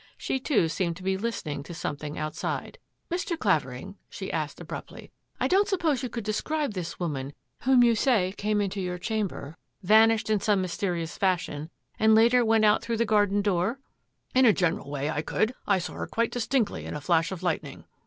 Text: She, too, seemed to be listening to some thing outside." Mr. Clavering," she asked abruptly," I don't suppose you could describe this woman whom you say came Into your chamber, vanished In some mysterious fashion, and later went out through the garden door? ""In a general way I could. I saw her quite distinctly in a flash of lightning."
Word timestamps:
She, 0.17 0.39
too, 0.39 0.67
seemed 0.67 0.97
to 0.97 1.03
be 1.03 1.15
listening 1.15 1.61
to 1.61 1.75
some 1.75 1.95
thing 1.95 2.17
outside." 2.17 2.79
Mr. 3.11 3.37
Clavering," 3.37 3.97
she 4.09 4.31
asked 4.33 4.59
abruptly," 4.59 5.11
I 5.39 5.47
don't 5.47 5.67
suppose 5.67 6.01
you 6.01 6.09
could 6.09 6.23
describe 6.23 6.73
this 6.73 6.99
woman 6.99 7.33
whom 7.65 7.83
you 7.83 7.93
say 7.93 8.31
came 8.35 8.61
Into 8.61 8.81
your 8.81 8.97
chamber, 8.97 9.57
vanished 9.83 10.31
In 10.31 10.39
some 10.39 10.59
mysterious 10.59 11.19
fashion, 11.19 11.69
and 11.99 12.15
later 12.15 12.43
went 12.43 12.65
out 12.65 12.81
through 12.81 12.97
the 12.97 13.05
garden 13.05 13.43
door? 13.43 13.79
""In 14.33 14.45
a 14.47 14.53
general 14.53 14.89
way 14.89 15.07
I 15.07 15.21
could. 15.21 15.53
I 15.67 15.77
saw 15.77 15.93
her 15.93 16.07
quite 16.07 16.31
distinctly 16.31 16.85
in 16.87 16.95
a 16.95 16.99
flash 16.99 17.31
of 17.31 17.43
lightning." 17.43 17.85